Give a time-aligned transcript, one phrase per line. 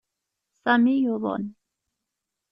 [0.63, 1.45] Sami yuḍen.